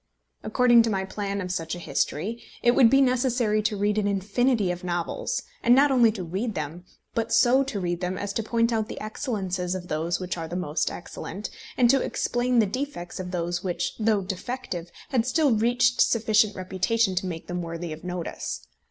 According 0.41 0.81
to 0.81 0.89
my 0.89 1.05
plan 1.05 1.41
of 1.41 1.51
such 1.51 1.75
a 1.75 1.77
history 1.77 2.41
it 2.63 2.71
would 2.73 2.89
be 2.89 3.01
necessary 3.01 3.61
to 3.61 3.77
read 3.77 3.99
an 3.99 4.07
infinity 4.07 4.71
of 4.71 4.83
novels, 4.83 5.43
and 5.61 5.75
not 5.75 5.91
only 5.91 6.11
to 6.13 6.23
read 6.23 6.55
them, 6.55 6.85
but 7.13 7.31
so 7.31 7.61
to 7.65 7.79
read 7.79 8.01
them 8.01 8.17
as 8.17 8.33
to 8.33 8.41
point 8.41 8.73
out 8.73 8.87
the 8.87 8.99
excellences 8.99 9.75
of 9.75 9.89
those 9.89 10.19
which 10.19 10.39
are 10.39 10.49
most 10.55 10.89
excellent, 10.89 11.51
and 11.77 11.87
to 11.91 12.01
explain 12.01 12.57
the 12.57 12.65
defects 12.65 13.19
of 13.19 13.29
those 13.29 13.63
which, 13.63 13.93
though 13.99 14.21
defective, 14.21 14.89
had 15.09 15.23
still 15.27 15.51
reached 15.51 16.01
sufficient 16.01 16.55
reputation 16.55 17.13
to 17.13 17.27
make 17.27 17.45
them 17.45 17.61
worthy 17.61 17.93
of 17.93 18.03
notice. 18.03 18.61